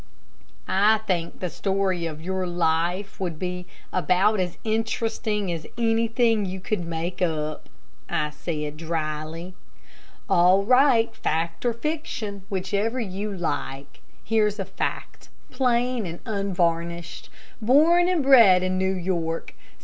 "I 0.67 0.97
think 1.05 1.41
the 1.41 1.49
story 1.51 2.07
of 2.07 2.19
your 2.23 2.47
life 2.47 3.19
would 3.19 3.37
be 3.37 3.67
about 3.93 4.39
as 4.39 4.57
interesting 4.63 5.51
as 5.51 5.67
anything 5.77 6.43
you 6.43 6.59
could 6.59 6.79
make 6.83 7.21
up," 7.21 7.69
I 8.09 8.31
said, 8.31 8.77
dryly. 8.77 9.53
"All 10.27 10.63
right, 10.63 11.15
fact 11.15 11.67
or 11.67 11.73
fiction, 11.73 12.41
whichever 12.49 12.99
you 12.99 13.31
like. 13.31 14.01
Here's 14.23 14.57
a 14.57 14.65
fact, 14.65 15.29
plain 15.51 16.07
and 16.07 16.19
unvarnished. 16.25 17.29
Born 17.61 18.07
and 18.09 18.23
bred 18.23 18.63
in 18.63 18.79
New 18.79 18.95
York. 18.95 19.53